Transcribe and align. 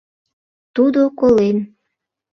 Тудо 0.75 1.01
колен! 1.19 1.57